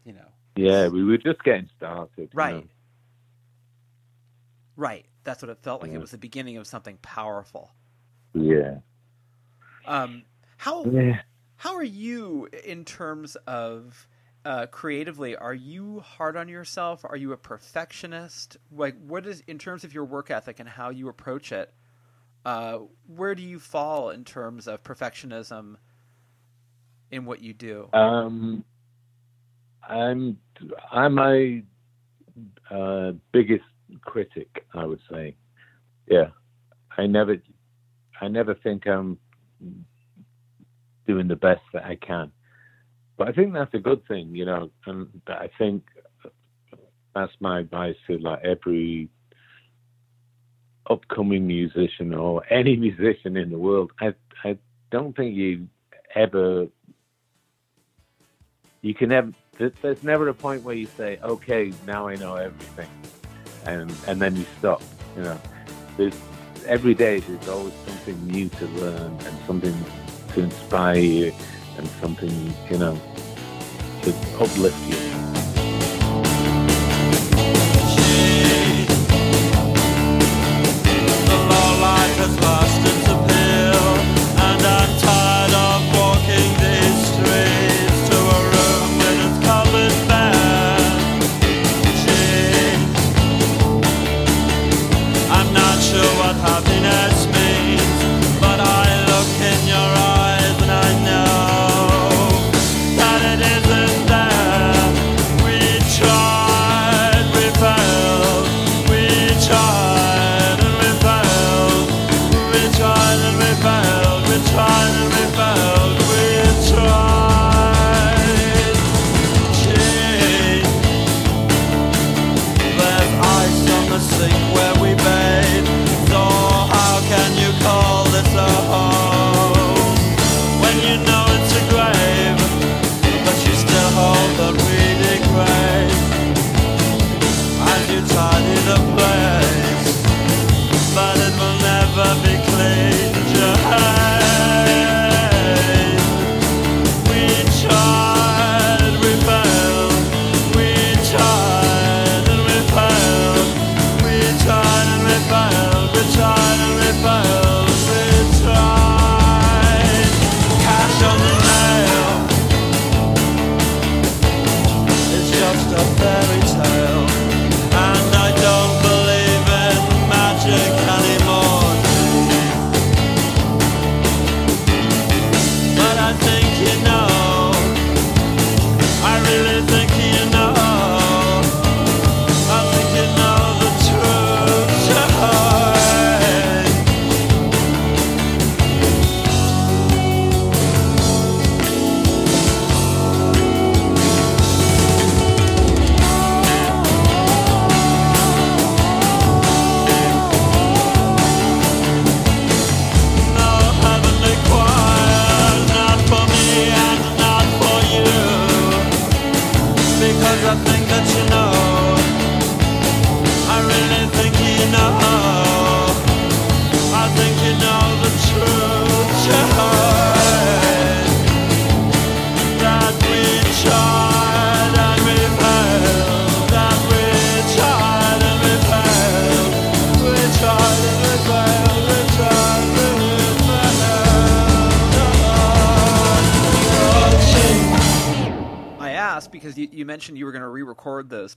[0.05, 2.09] you know, Yeah, we were just getting started.
[2.17, 2.69] you right, know.
[4.75, 5.05] right.
[5.23, 5.91] That's what it felt like.
[5.91, 7.71] It was the beginning of something powerful.
[8.33, 8.79] Yeah.
[9.85, 10.23] Um,
[10.57, 11.21] how Yeah.
[11.57, 14.07] How are you in terms of
[14.45, 15.35] uh, creatively?
[15.35, 17.03] Are you hard on yourself?
[17.03, 18.57] Are you a perfectionist?
[18.71, 21.73] Like, what is in terms of your work ethic and how you approach it?
[22.45, 25.77] Uh, where do you fall in terms of perfectionism
[27.09, 27.89] in what you do?
[27.91, 28.63] Um,
[29.87, 30.37] I'm
[30.91, 31.63] I'm my
[32.69, 33.65] uh, biggest
[34.01, 35.35] critic, I would say.
[36.07, 36.27] Yeah,
[36.97, 37.37] I never
[38.21, 39.17] I never think I'm
[41.07, 42.31] doing the best that I can,
[43.17, 44.71] but I think that's a good thing, you know.
[44.85, 45.83] And I think
[47.13, 49.09] that's my advice to like every
[50.89, 53.91] upcoming musician or any musician in the world.
[53.99, 54.57] I I
[54.91, 55.67] don't think you
[56.13, 56.67] ever
[58.81, 59.09] you can
[59.57, 62.89] there- there's never a point where you say okay now i know everything
[63.65, 64.81] and and then you stop
[65.15, 65.39] you know
[65.97, 66.15] there's
[66.65, 69.75] every day there's always something new to learn and something
[70.33, 71.33] to inspire you
[71.77, 72.97] and something you know
[74.03, 75.34] to uplift you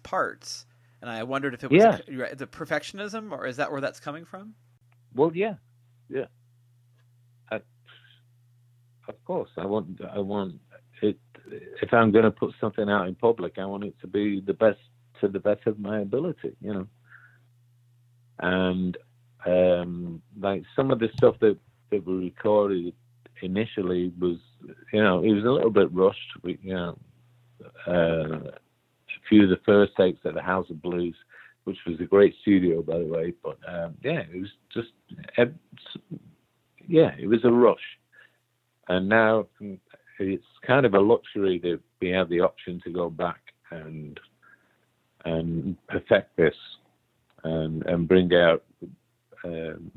[0.09, 0.67] parts,
[1.03, 2.25] and I wondered if it was Yeah.
[2.31, 4.55] a- the perfectionism, or is that where that's coming from?
[5.15, 5.57] Well, yeah,
[6.09, 6.27] yeah.
[7.51, 7.57] I,
[9.09, 10.01] of course, I want.
[10.03, 10.61] I want
[11.03, 11.19] it.
[11.83, 14.55] If I'm going to put something out in public, I want it to be the
[14.55, 14.81] best
[15.21, 16.57] to the best of my ability.
[16.61, 16.87] You know.
[18.41, 18.97] And
[19.47, 21.59] um, like some of the stuff that
[21.91, 22.95] that we recorded
[23.43, 24.39] initially was,
[24.93, 26.31] you know, it was a little bit rushed.
[26.43, 26.99] We, you know,
[27.87, 28.51] uh,
[29.29, 31.17] few of the first takes at the House of Blues
[31.69, 33.35] which was a great studio, by the way.
[33.43, 34.89] But um, yeah, it was just,
[36.87, 37.99] yeah, it was a rush.
[38.89, 39.79] And now mm,
[40.19, 44.19] it's kind of a luxury that we have the option to go back and
[45.27, 46.55] and perfect this
[47.45, 48.65] and and bring out
[49.45, 49.91] um,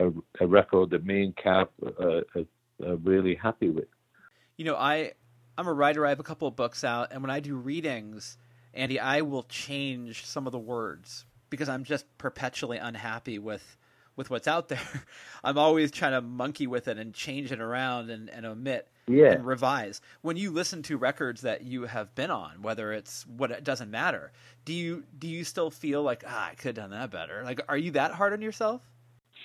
[0.00, 1.68] a, a record that me and Kav
[2.00, 3.86] are, are, are really happy with.
[4.56, 5.12] You know, I
[5.56, 6.04] I'm a writer.
[6.04, 8.36] I have a couple of books out, and when I do readings,
[8.72, 13.76] Andy, I will change some of the words because I'm just perpetually unhappy with
[14.16, 14.80] with what's out there.
[15.44, 19.32] I'm always trying to monkey with it and change it around and, and omit Yeah.
[19.32, 20.00] and revise.
[20.22, 23.90] When you listen to records that you have been on, whether it's what it doesn't
[23.90, 24.30] matter,
[24.64, 27.42] do you do you still feel like ah, I could have done that better?
[27.44, 28.82] Like, are you that hard on yourself?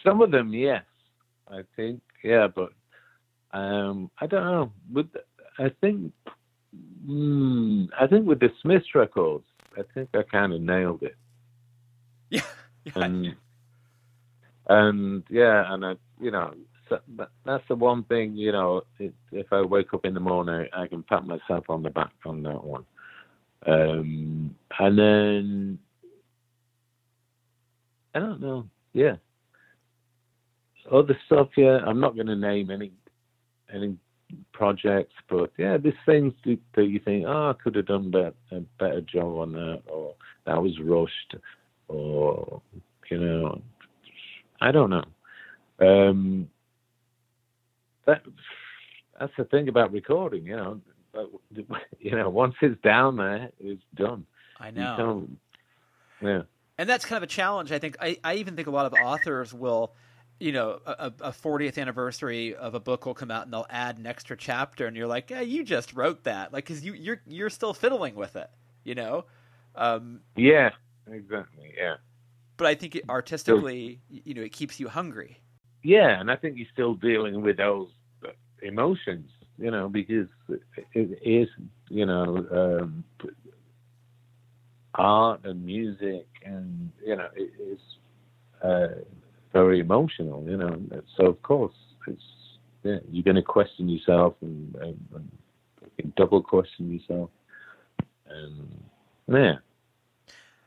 [0.06, 0.84] Some of them, yes,
[1.48, 2.72] I think, yeah, but
[3.52, 4.72] um, I don't know.
[4.92, 5.08] With
[5.60, 6.14] I think,
[7.06, 9.46] mm, I think with the Smiths records,
[9.78, 11.16] I think I kind of nailed it,
[12.30, 12.42] Yeah,
[12.86, 12.92] yeah.
[12.96, 13.36] and
[14.68, 16.54] and yeah, and I, you know,
[16.88, 20.20] so that, that's the one thing, you know, it, if I wake up in the
[20.20, 22.86] morning, I can pat myself on the back on that one,
[23.68, 25.80] um, and then
[28.16, 29.18] I don't know, yeah.
[30.92, 32.92] Other stuff, yeah, I'm not going to name any
[33.72, 33.98] any
[34.54, 38.62] projects, but yeah, there's things that, you think, oh, I could have done better, a
[38.80, 40.16] better job on that, or
[40.46, 41.36] that was rushed,
[41.88, 42.62] or
[43.10, 43.62] you know,
[44.62, 45.06] I don't know.
[45.80, 46.50] Um,
[48.06, 48.24] that
[49.20, 50.82] that's the thing about recording, you know.
[52.00, 54.26] You know, once it's down there, it's done.
[54.60, 55.28] I know.
[56.22, 56.44] yeah.
[56.78, 57.72] and that's kind of a challenge.
[57.72, 57.98] I think.
[58.00, 59.94] I, I even think a lot of authors will,
[60.40, 63.98] you know, a, a 40th anniversary of a book will come out and they'll add
[63.98, 67.22] an extra chapter, and you're like, yeah, you just wrote that, like, because you you're
[67.28, 68.50] you're still fiddling with it,
[68.84, 69.26] you know.
[69.76, 70.70] Um, Yeah,
[71.12, 71.74] exactly.
[71.78, 71.96] Yeah.
[72.58, 75.38] but I think it, artistically, y- you know, it keeps you hungry.
[75.84, 77.90] yeah, and I think you're still dealing with those
[78.62, 80.28] emotions, you know, because
[80.94, 81.48] it is,
[81.90, 83.04] you know, um,
[84.96, 87.80] art and music, and you know, it is
[88.64, 88.88] uh,
[89.54, 90.80] very emotional, you know.
[91.18, 91.74] So of course,
[92.08, 92.22] it's
[92.84, 95.30] yeah, you're going to question yourself and, and,
[95.98, 97.30] and double question yourself,
[98.28, 98.84] and
[99.28, 99.56] yeah.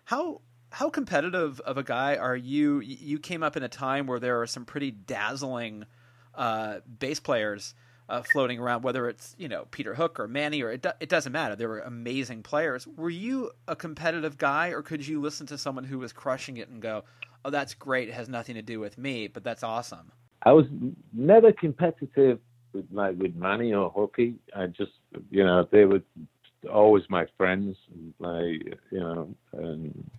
[0.05, 0.41] How
[0.71, 2.81] how competitive of a guy are you?
[2.81, 5.85] You came up in a time where there are some pretty dazzling
[6.35, 7.75] uh, bass players
[8.09, 11.09] uh, floating around, whether it's you know Peter Hook or Mani or it, do, it
[11.09, 11.57] doesn't matter.
[11.57, 12.87] They were amazing players.
[12.87, 16.69] Were you a competitive guy, or could you listen to someone who was crushing it
[16.69, 17.05] and go,
[17.45, 18.09] "Oh, that's great.
[18.09, 20.13] It has nothing to do with me, but that's awesome."
[20.45, 20.67] I was
[21.13, 22.41] never competitive
[22.73, 24.35] with like with Mani or Hooky.
[24.57, 24.93] I just
[25.31, 26.03] you know they were
[26.73, 27.77] always my friends,
[28.19, 30.11] like you know, and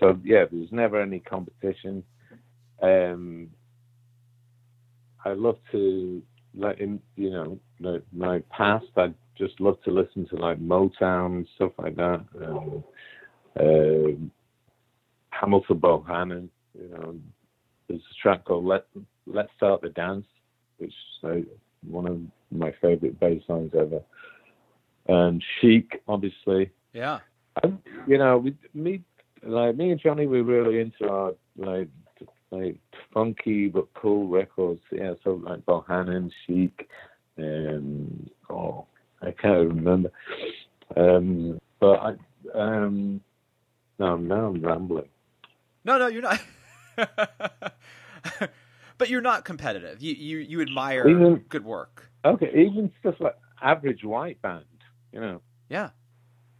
[0.00, 2.02] so yeah, there was never any competition.
[2.82, 3.48] Um,
[5.24, 6.22] I love to
[6.54, 8.86] like in you know like my past.
[8.96, 12.24] I just love to listen to like Motown stuff like that.
[12.44, 12.84] Um,
[13.58, 14.12] uh,
[15.40, 17.16] Hamilton Bohannon, you know.
[17.88, 18.86] There's a track called "Let
[19.26, 20.26] Let's Start the Dance,"
[20.78, 21.44] which is
[21.86, 22.20] one of
[22.50, 24.02] my favorite bass lines ever.
[25.08, 26.70] And Chic, obviously.
[26.92, 27.20] Yeah.
[27.62, 27.72] I,
[28.06, 29.02] you know, we, me
[29.42, 31.88] like me and Johnny, we're really into our like
[32.50, 32.76] like
[33.12, 34.80] funky but cool records.
[34.90, 36.88] Yeah, so like Bohannon, Chic,
[37.38, 38.86] um, oh,
[39.22, 40.10] I can't remember.
[40.96, 42.14] Um, but I,
[42.54, 43.20] um,
[43.98, 45.08] no, now I'm rambling.
[45.86, 46.40] No, no, you're not.
[48.98, 50.02] but you're not competitive.
[50.02, 52.10] You you you admire Even- good work.
[52.24, 54.64] Okay, even stuff like average white band,
[55.12, 55.90] you know, Yeah.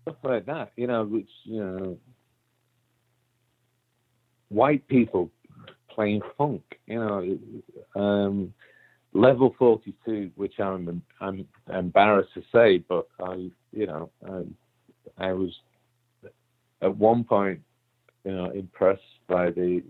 [0.02, 1.98] stuff like that, you know, which you know,
[4.48, 5.30] white people
[5.90, 8.54] playing funk, you know, um,
[9.12, 14.44] level forty two, which I'm I'm embarrassed to say, but I, you know, I,
[15.28, 15.50] I was
[16.80, 17.60] at one point,
[18.26, 19.82] you know, impressed by the.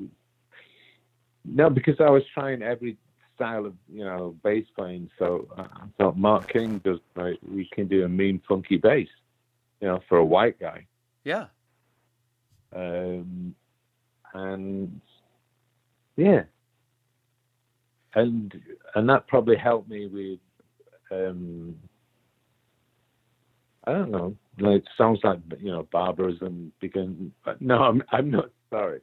[1.44, 2.98] No, because I was trying every
[3.34, 5.10] style of you know bass playing.
[5.18, 9.08] So I thought Mark King does like we can do a mean funky bass,
[9.80, 10.86] you know, for a white guy.
[11.24, 11.46] Yeah.
[12.74, 13.54] Um,
[14.34, 15.00] and
[16.16, 16.42] yeah,
[18.14, 18.54] and
[18.94, 20.40] and that probably helped me with
[21.10, 21.74] um,
[23.86, 24.36] I don't know.
[24.58, 26.72] It sounds like you know barbarism.
[26.80, 27.32] Begin.
[27.60, 29.00] No, I'm I'm not sorry.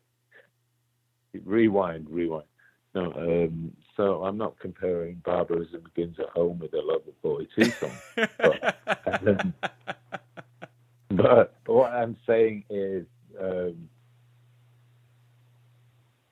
[1.45, 2.45] Rewind, rewind.
[2.93, 7.91] No, um, so I'm not comparing barbarism begins at home with a level 42 song.
[9.25, 9.53] um,
[11.09, 13.07] but what I'm saying is,
[13.41, 13.89] um,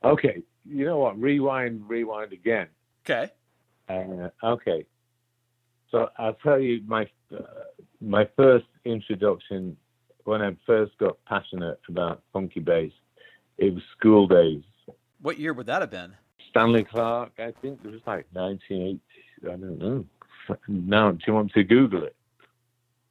[0.03, 1.19] okay, you know what?
[1.19, 2.67] Rewind, rewind again.
[3.09, 3.31] okay.
[3.89, 4.85] Uh, okay,
[5.89, 7.07] so I'll tell you my
[8.00, 9.78] my first introduction
[10.24, 12.91] when I first got passionate about funky bass.
[13.58, 14.63] It was school days.
[15.22, 16.13] What year would that have been?
[16.50, 19.00] Stanley Clarke, I think it was like 1980.
[19.44, 20.06] I don't know.
[20.67, 22.15] Now, do you want to Google it?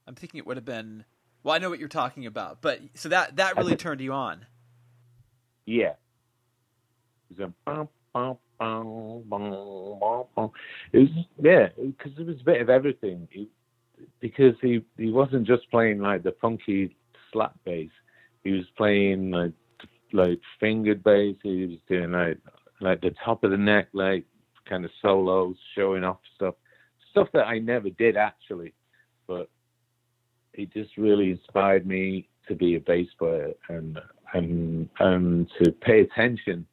[0.07, 1.05] I'm thinking it would have been.
[1.43, 4.45] Well, I know what you're talking about, but so that that really turned you on.
[5.65, 5.95] Yeah.
[7.31, 8.39] It was a.
[10.93, 11.09] It was
[11.43, 13.29] yeah, because it was a bit of everything.
[13.31, 13.49] He,
[14.21, 16.97] because he he wasn't just playing like the funky
[17.33, 17.91] slap bass.
[18.45, 19.53] He was playing like
[20.13, 21.37] like fingered bass.
[21.43, 22.39] He was doing like
[22.81, 24.25] like the top of the neck, like
[24.69, 26.55] kind of solos, showing off stuff,
[27.11, 28.73] stuff that I never did actually,
[29.27, 29.51] but
[30.55, 33.99] it just really inspired me to be a bass player and
[34.33, 36.67] and and to pay attention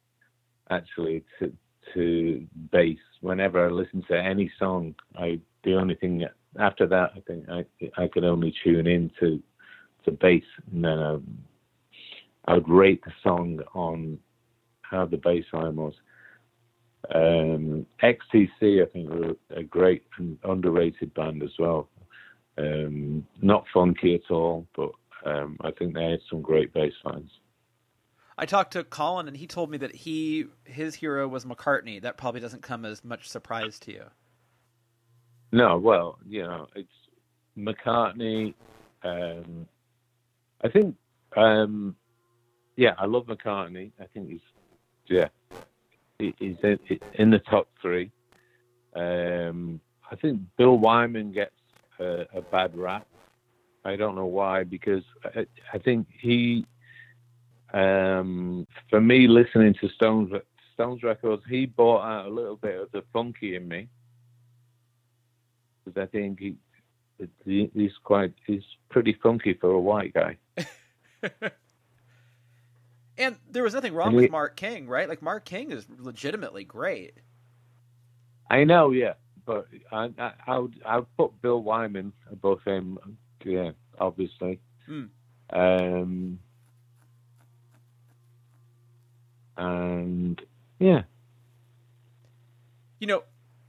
[0.70, 1.52] actually to
[1.94, 4.94] to bass whenever I listen to any song.
[5.16, 6.24] I the only thing
[6.58, 7.64] after that I think I
[7.96, 9.42] I could only tune in to
[10.04, 11.38] to bass and then um,
[12.46, 14.18] I would rate the song on
[14.80, 15.92] how the bass line was.
[17.14, 21.88] Um, XTC, I think, were a great and underrated band as well.
[22.56, 24.90] Um, not funky at all, but
[25.24, 27.30] um, I think they had some great bass lines.
[28.36, 32.00] I talked to Colin, and he told me that he his hero was McCartney.
[32.00, 34.04] That probably doesn't come as much surprise to you.
[35.52, 36.88] No, well, you know, it's
[37.56, 38.54] McCartney.
[39.02, 39.66] Um,
[40.62, 40.94] I think,
[41.36, 41.96] um,
[42.76, 43.92] yeah, I love McCartney.
[44.00, 44.40] I think he's,
[45.06, 45.28] yeah,
[46.18, 46.56] he's
[47.14, 48.10] in, the top three.
[48.94, 49.80] Um,
[50.10, 51.52] I think Bill Wyman gets
[51.98, 53.06] a, a bad rap.
[53.84, 56.66] I don't know why, because I, I think he,
[57.72, 60.30] um, for me, listening to Stones
[60.74, 63.88] Stones records, he brought out a little bit of the funky in me.
[65.88, 66.56] Because I think he,
[67.44, 70.36] he, he's quite, he's pretty funky for a white guy.
[73.18, 75.08] And there was nothing wrong And with Mark King, right?
[75.08, 77.14] Like Mark King is legitimately great.
[78.48, 79.14] I know, yeah,
[79.44, 82.96] but I, I, I would, I would put Bill Wyman above him.
[83.44, 84.60] Yeah, obviously.
[84.86, 85.06] Hmm.
[85.52, 86.38] Um,
[89.56, 90.40] and
[90.78, 91.02] yeah,
[93.00, 93.22] You know,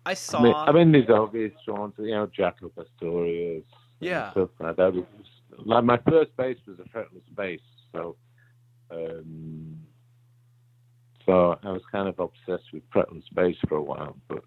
[0.10, 0.40] I saw.
[0.40, 3.64] I mean, I mean these obvious ones, you know, Jaco Pastorius,
[4.00, 4.32] Yeah.
[4.32, 4.94] stuff like that.
[4.96, 5.06] Was,
[5.66, 7.60] like my first bass was a fretless bass,
[7.92, 8.16] so
[8.90, 9.78] um,
[11.28, 14.18] so I was kind of obsessed with fretless bass for a while.
[14.28, 14.44] But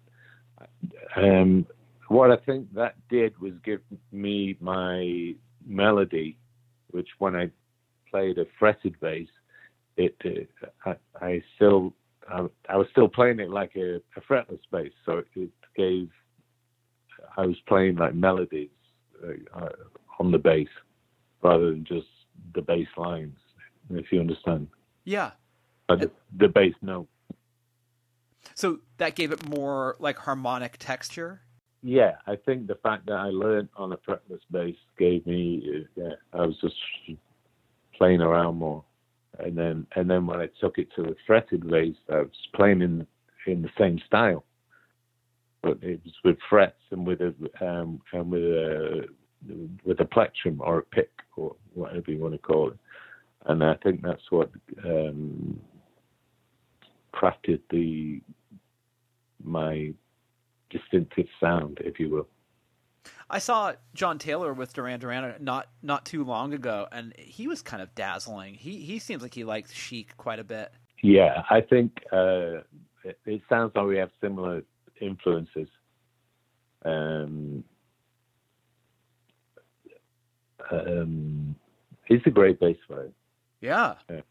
[1.15, 1.65] um,
[2.09, 3.79] what I think that did was give
[4.11, 5.33] me my
[5.65, 6.37] melody,
[6.91, 7.49] which when I
[8.11, 9.29] played a fretted bass,
[9.95, 11.93] it uh, I, I still
[12.29, 16.09] I, I was still playing it like a, a fretless bass, so it, it gave
[17.37, 18.69] I was playing like melodies
[19.23, 19.69] uh,
[20.19, 20.67] on the bass
[21.41, 22.07] rather than just
[22.53, 23.37] the bass lines,
[23.89, 24.67] if you understand.
[25.03, 25.31] yeah.
[25.89, 27.07] Uh, the, the bass note.
[28.55, 31.41] So that gave it more like harmonic texture.
[31.81, 36.01] Yeah, I think the fact that I learned on a fretless bass gave me, uh,
[36.01, 36.75] yeah, I was just
[37.97, 38.85] playing around more,
[39.39, 42.81] and then and then when I took it to the fretted bass, I was playing
[42.81, 43.07] in
[43.47, 44.45] in the same style,
[45.61, 47.33] but it was with frets and with a
[47.65, 49.07] um, and with a
[49.83, 52.77] with a plectrum or a pick or whatever you want to call it,
[53.45, 54.51] and I think that's what
[54.85, 55.59] um,
[57.13, 58.21] crafted the
[59.43, 59.93] my
[60.69, 62.27] distinctive sound, if you will.
[63.29, 67.61] I saw John Taylor with Duran Duran not not too long ago, and he was
[67.61, 68.53] kind of dazzling.
[68.55, 70.71] He he seems like he likes chic quite a bit.
[71.01, 72.61] Yeah, I think uh,
[73.03, 74.63] it, it sounds like we have similar
[75.01, 75.67] influences.
[76.85, 77.63] Um,
[80.71, 81.55] um,
[82.05, 83.11] he's a great bass player.
[83.61, 83.95] Yeah.
[84.09, 84.21] Yeah.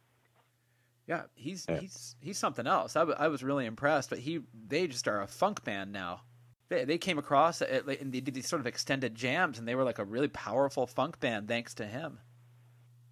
[1.08, 1.80] Yeah, he's Yeah.
[1.80, 2.96] he's he's something else.
[2.96, 6.22] I, w- I was really impressed, but he they just are a funk band now.
[6.72, 9.68] They they came across it like, and they did these sort of extended jams, and
[9.68, 12.18] they were like a really powerful funk band thanks to him.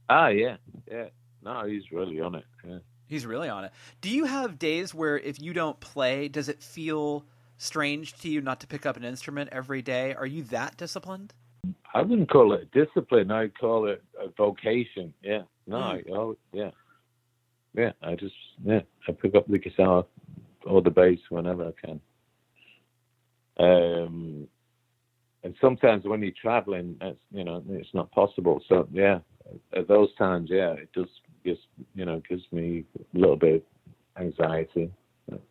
[0.08, 0.56] Ah, yeah,
[0.90, 1.08] yeah.
[1.42, 2.44] No, he's really on it.
[2.66, 2.78] Yeah.
[3.06, 3.72] He's really on it.
[4.00, 7.24] Do you have days where if you don't play, does it feel
[7.58, 10.14] strange to you not to pick up an instrument every day?
[10.14, 11.34] Are you that disciplined?
[11.92, 13.30] I wouldn't call it discipline.
[13.30, 15.12] I'd call it a vocation.
[15.22, 15.42] Yeah.
[15.66, 15.82] No, Mm.
[15.82, 16.70] I, oh, yeah.
[17.74, 18.34] Yeah, I just,
[18.64, 20.04] yeah, I pick up the guitar
[20.64, 22.00] or the bass whenever I can.
[23.60, 24.48] Um,
[25.44, 28.62] and sometimes when you're traveling, that's, you know, it's not possible.
[28.68, 29.20] So, yeah,
[29.76, 31.08] at those times, yeah, it does,
[31.44, 31.60] gives,
[31.94, 32.84] you know, gives me
[33.14, 33.64] a little bit
[34.16, 34.90] of anxiety.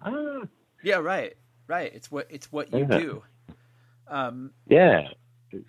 [0.02, 0.42] Ah,
[0.84, 1.36] Yeah, right,
[1.68, 1.92] right.
[1.94, 2.98] It's what it's what you Yeah.
[3.00, 3.24] do.
[4.08, 5.10] Um, yeah,
[5.52, 5.66] it's,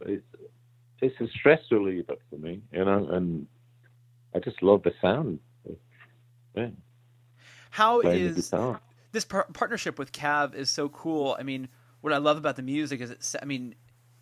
[0.00, 0.24] it's,
[1.00, 3.46] it's a stress reliever for me, you know, and
[4.34, 5.38] I just love the sound.
[6.54, 6.68] Yeah,
[7.70, 8.50] how playing is.
[9.16, 11.38] This par- partnership with Kav is so cool.
[11.40, 11.68] I mean,
[12.02, 13.74] what I love about the music is it's I mean,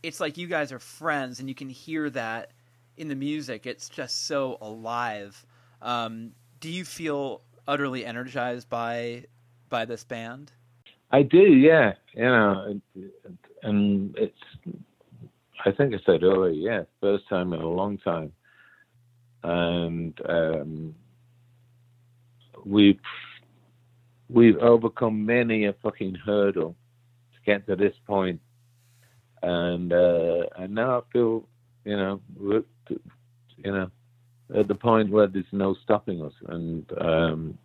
[0.04, 2.52] it's like you guys are friends and you can hear that
[2.96, 3.66] in the music.
[3.66, 5.44] It's just so alive.
[5.82, 6.30] Um,
[6.60, 9.24] do you feel utterly energized by
[9.68, 10.52] by this band?
[11.10, 11.94] I do, yeah.
[12.14, 12.80] You know,
[13.64, 14.38] and, it's.
[15.64, 18.32] I think I said earlier, yeah, first time in a long time,
[19.42, 20.94] and um,
[22.64, 23.00] we've
[24.28, 26.74] we've overcome many a fucking hurdle
[27.34, 28.40] to get to this point,
[29.42, 31.46] and uh, and now I feel,
[31.84, 33.90] you know, you know,
[34.56, 37.58] at the point where there's no stopping us, and um,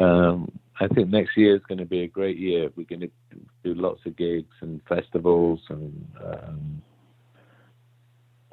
[0.00, 2.70] um, I think next year is going to be a great year.
[2.74, 3.10] We're going to
[3.62, 6.82] do lots of gigs and festivals and um,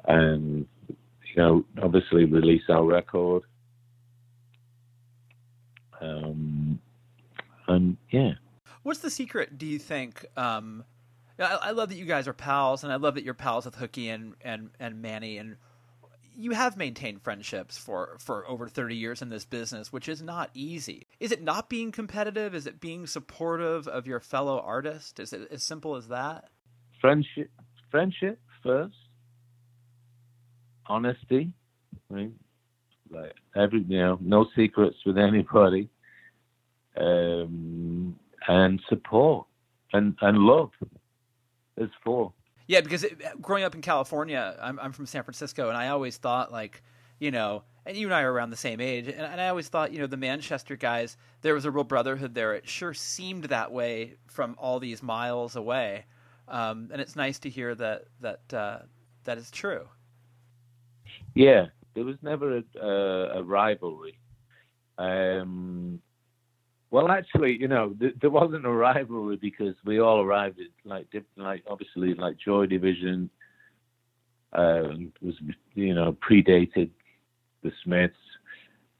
[0.06, 3.42] and you know obviously release our record.
[6.02, 6.80] Um,
[7.68, 8.32] and yeah,
[8.82, 9.58] What's the secret?
[9.58, 10.26] Do you think?
[10.36, 10.84] Um,
[11.38, 13.76] I, I love that you guys are pals, and I love that you're pals with
[13.76, 15.56] Hooky and and and Mani, and
[16.36, 20.50] you have maintained friendships for for over thirty years in this business, which is not
[20.54, 21.06] easy.
[21.20, 22.54] Is it not being competitive?
[22.54, 25.20] Is it being supportive of your fellow artist?
[25.20, 26.48] Is it as simple as that?
[27.02, 27.50] friendship,
[27.90, 28.94] friendship first,
[30.86, 31.52] honesty.
[32.10, 32.34] I mean,
[33.12, 35.88] like every you know, no secrets with anybody,
[36.96, 39.46] um, and support
[39.92, 40.70] and and love.
[41.76, 42.32] There's four.
[42.66, 46.16] Yeah, because it, growing up in California, I'm, I'm from San Francisco, and I always
[46.16, 46.82] thought like,
[47.18, 49.68] you know, and you and I are around the same age, and, and I always
[49.68, 52.54] thought, you know, the Manchester guys, there was a real brotherhood there.
[52.54, 56.04] It sure seemed that way from all these miles away,
[56.48, 58.78] um, and it's nice to hear that that uh,
[59.24, 59.88] that is true.
[61.34, 64.18] Yeah, there was never a, uh, a rivalry.
[64.98, 66.00] Um,
[66.90, 71.06] well, actually, you know, th- there wasn't a rivalry because we all arrived at like
[71.06, 73.30] different, like obviously, like Joy Division
[74.52, 75.34] um, was,
[75.74, 76.90] you know, predated
[77.62, 78.14] the Smiths.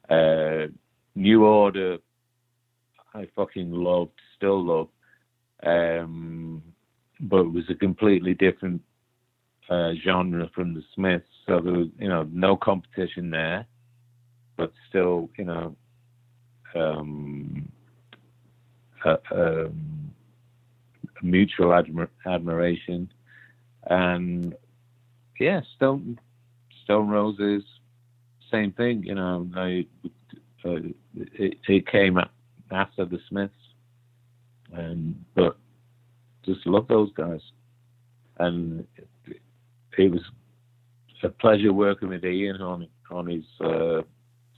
[0.08, 0.72] Uh,
[1.14, 1.98] New Order,
[3.14, 4.88] I fucking loved, still love.
[5.62, 6.62] Um,
[7.20, 8.80] but it was a completely different
[9.68, 13.66] uh, genre from the Smiths, so there was, you know, no competition there,
[14.56, 15.76] but still, you know,
[16.74, 17.68] um,
[21.22, 23.10] mutual admir- admiration,
[23.86, 24.54] and
[25.38, 26.18] yeah, Stone
[26.84, 27.62] Stone Roses,
[28.50, 29.02] same thing.
[29.04, 29.82] You know, uh,
[30.64, 32.18] it, it came
[32.70, 33.54] after the Smiths,
[34.72, 35.56] and but
[36.44, 37.40] just love those guys,
[38.38, 38.86] and
[39.98, 40.22] it, was
[41.22, 44.02] a pleasure working with Ian on on his uh,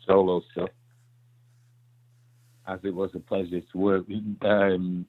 [0.06, 0.70] solo stuff,
[2.66, 4.04] as it was a pleasure to work
[4.42, 5.06] um,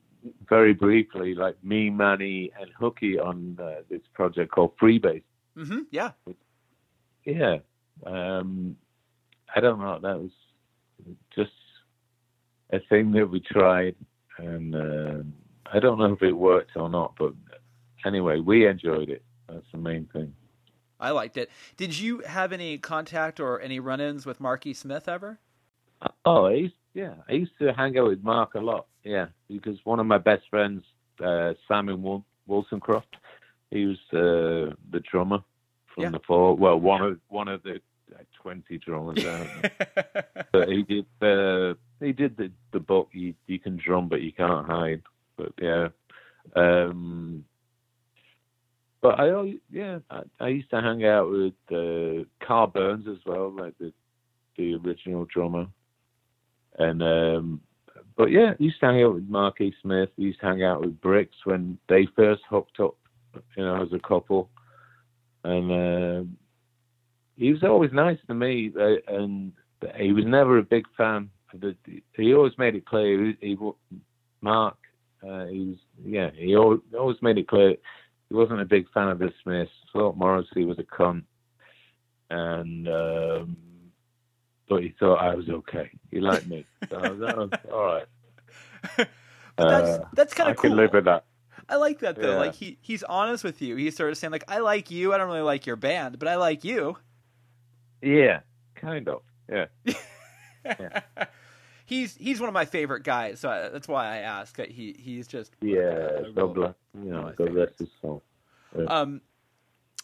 [0.50, 5.22] very briefly, like me, Mani, and Hooky on uh, this project called Freebass.
[5.58, 5.80] Mm-hmm.
[5.92, 6.12] Yeah.
[7.26, 7.58] Yeah.
[8.06, 8.76] Um,
[9.56, 10.00] I don't know.
[10.02, 10.32] That was
[11.36, 11.52] just
[12.72, 13.96] a thing that we tried,
[14.38, 15.24] and uh,
[15.72, 17.14] I don't know if it worked or not.
[17.18, 17.34] But
[18.06, 19.24] anyway, we enjoyed it.
[19.48, 20.34] That's the main thing.
[21.00, 21.50] I liked it.
[21.78, 25.40] Did you have any contact or any run-ins with Marky Smith ever?
[26.24, 28.88] Oh, I used, yeah, I used to hang out with Mark a lot.
[29.04, 30.84] Yeah, because one of my best friends,
[31.24, 33.04] uh, Simon Wil- Wolstencroft,
[33.72, 35.40] he was uh, the drummer
[35.94, 36.10] from Yeah.
[36.12, 36.56] the Fall.
[36.56, 37.76] Well, one of one of the
[38.14, 39.24] uh, twenty drummers.
[39.24, 39.46] uh,
[40.52, 43.10] but he did the he did the the book.
[43.12, 45.02] You you can drum, but you can't hide.
[45.38, 45.90] But yeah,
[46.56, 47.46] um,
[49.06, 53.52] but I yeah I, I used to hang out with uh, Karl Burns as well,
[53.52, 53.94] like the
[54.58, 55.68] the original drummer,
[56.80, 57.62] and um,
[58.18, 60.10] but yeah, used to hang out with Marky Smith.
[60.18, 62.96] I used to hang out with Brix when they first hooked up,
[63.56, 64.50] you know, as a couple,
[65.44, 65.72] and.
[65.72, 66.38] um
[67.38, 69.52] he was always nice to me, uh, and
[69.98, 71.30] he was never a big fan.
[71.54, 71.76] Of the,
[72.16, 73.26] he always made it clear.
[73.26, 73.58] He, he
[74.40, 74.78] Mark,
[75.22, 76.30] uh, he was yeah.
[76.34, 77.76] He always made it clear
[78.30, 79.72] he wasn't a big fan of the Smiths.
[79.94, 81.24] Thought Morrissey was a cunt,
[82.30, 83.58] and um,
[84.68, 85.92] but he thought I was okay.
[86.12, 88.06] He liked me, so that was all right.
[89.58, 90.72] But that's Uh, that's kind of cool.
[90.72, 91.26] can live with that.
[91.70, 92.34] I like that though.
[92.34, 92.38] Yeah.
[92.38, 93.76] Like he he's honest with you.
[93.76, 95.14] He's sort of saying like, I like you.
[95.14, 96.98] I don't really like your band, but I like you.
[98.02, 98.42] Yeah,
[98.76, 99.22] kind of.
[99.50, 99.66] Yeah.
[100.66, 101.02] Yeah.
[101.86, 104.60] He's he's one of my favorite guys, so I, that's why I ask.
[104.60, 106.74] He he's just Yeah, God bless.
[107.02, 108.24] You know, God rest his soul.
[108.88, 109.22] Um,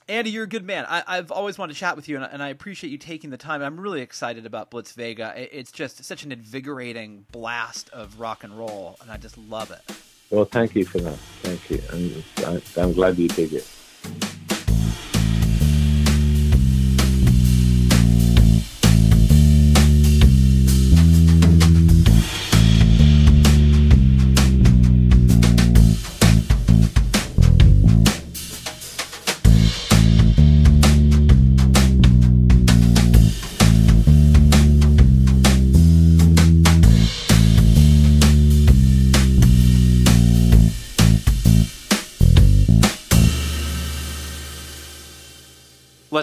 [0.07, 0.86] Andy, you're a good man.
[0.88, 3.38] I, I've always wanted to chat with you, and, and I appreciate you taking the
[3.38, 3.61] time.
[3.61, 5.34] I'm really excited about Blitz Vega.
[5.36, 9.71] It, it's just such an invigorating blast of rock and roll, and I just love
[9.71, 9.82] it.
[10.29, 11.17] Well, thank you for that.
[11.43, 11.82] Thank you.
[11.91, 13.67] And I, I'm glad you did it.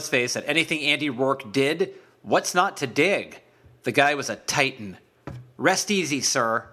[0.08, 3.42] Face it, anything Andy Rourke did, what's not to dig?
[3.84, 4.96] The guy was a titan.
[5.56, 6.68] Rest easy, sir.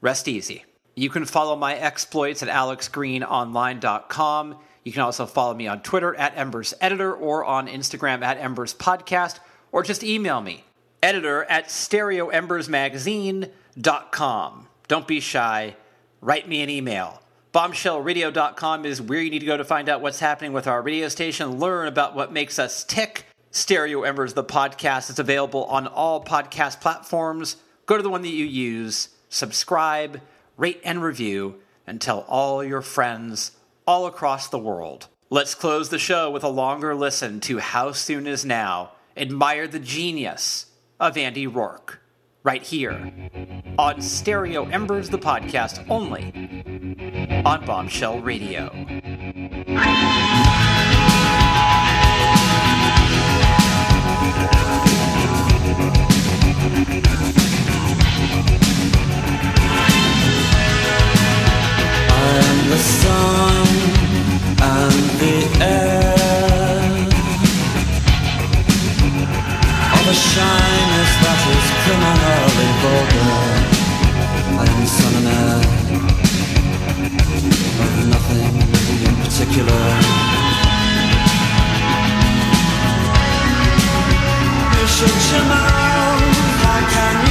[0.00, 0.64] Rest easy.
[0.94, 4.56] You can follow my exploits at alexgreenonline.com.
[4.84, 8.74] You can also follow me on Twitter at Embers Editor or on Instagram at Embers
[8.74, 9.40] Podcast,
[9.72, 10.64] or just email me,
[11.02, 14.68] editor at stereoembersmagazine.com.
[14.86, 15.76] Don't be shy.
[16.20, 17.20] Write me an email.
[17.54, 21.06] Bombshellradio.com is where you need to go to find out what's happening with our radio
[21.06, 23.26] station, learn about what makes us tick.
[23.52, 27.54] Stereo Embers, the podcast, is available on all podcast platforms.
[27.86, 30.20] Go to the one that you use, subscribe,
[30.56, 33.52] rate, and review, and tell all your friends
[33.86, 35.06] all across the world.
[35.30, 38.90] Let's close the show with a longer listen to How Soon Is Now.
[39.16, 40.66] Admire the genius
[40.98, 42.00] of Andy Rourke.
[42.44, 43.10] Right here
[43.78, 46.24] on Stereo Embers, the podcast, only
[47.42, 48.68] on Bombshell Radio.
[62.68, 63.66] The sun
[64.60, 66.14] and the air
[69.94, 70.83] Of a shyness
[71.24, 73.32] battles criminal and vulgar
[74.60, 75.60] I am the son and heir
[77.82, 78.54] of nothing
[79.08, 79.84] in particular.
[84.74, 87.23] You shut your mouth, I can't